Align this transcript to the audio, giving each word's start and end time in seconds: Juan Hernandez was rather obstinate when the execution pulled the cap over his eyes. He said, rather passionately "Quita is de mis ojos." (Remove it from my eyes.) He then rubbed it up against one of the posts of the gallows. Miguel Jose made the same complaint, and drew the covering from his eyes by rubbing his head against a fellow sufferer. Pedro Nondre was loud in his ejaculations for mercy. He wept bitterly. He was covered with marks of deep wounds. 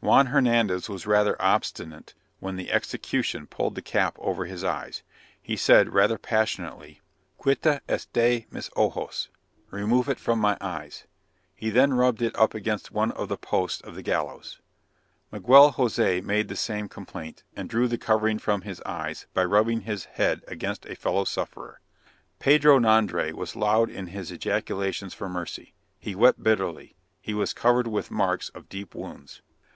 Juan 0.00 0.26
Hernandez 0.26 0.88
was 0.88 1.06
rather 1.06 1.40
obstinate 1.40 2.12
when 2.40 2.56
the 2.56 2.72
execution 2.72 3.46
pulled 3.46 3.76
the 3.76 3.82
cap 3.82 4.16
over 4.18 4.44
his 4.46 4.64
eyes. 4.64 5.04
He 5.40 5.54
said, 5.56 5.94
rather 5.94 6.18
passionately 6.18 7.00
"Quita 7.38 7.80
is 7.88 8.06
de 8.06 8.46
mis 8.50 8.68
ojos." 8.74 9.28
(Remove 9.70 10.08
it 10.08 10.18
from 10.18 10.40
my 10.40 10.58
eyes.) 10.60 11.04
He 11.54 11.70
then 11.70 11.94
rubbed 11.94 12.20
it 12.20 12.34
up 12.36 12.52
against 12.52 12.90
one 12.90 13.12
of 13.12 13.28
the 13.28 13.36
posts 13.36 13.80
of 13.80 13.94
the 13.94 14.02
gallows. 14.02 14.60
Miguel 15.30 15.70
Jose 15.70 16.20
made 16.20 16.48
the 16.48 16.56
same 16.56 16.88
complaint, 16.88 17.44
and 17.54 17.70
drew 17.70 17.86
the 17.86 17.96
covering 17.96 18.40
from 18.40 18.62
his 18.62 18.80
eyes 18.80 19.28
by 19.34 19.44
rubbing 19.44 19.82
his 19.82 20.06
head 20.06 20.42
against 20.48 20.84
a 20.86 20.96
fellow 20.96 21.22
sufferer. 21.22 21.78
Pedro 22.40 22.80
Nondre 22.80 23.30
was 23.32 23.54
loud 23.54 23.88
in 23.88 24.08
his 24.08 24.32
ejaculations 24.32 25.14
for 25.14 25.28
mercy. 25.28 25.74
He 26.00 26.16
wept 26.16 26.42
bitterly. 26.42 26.96
He 27.20 27.34
was 27.34 27.52
covered 27.52 27.86
with 27.86 28.10
marks 28.10 28.48
of 28.48 28.68
deep 28.68 28.92
wounds. 28.92 29.42